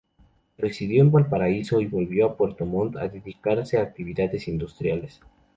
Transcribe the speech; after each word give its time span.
Residió 0.57 1.03
en 1.03 1.11
Valparaíso 1.11 1.79
y 1.79 1.85
volvió 1.85 2.25
a 2.25 2.35
Puerto 2.35 2.65
Montt 2.65 2.95
a 2.97 3.07
dedicarse 3.07 3.77
a 3.77 3.83
actividades 3.83 4.47
industriales. 4.47 5.19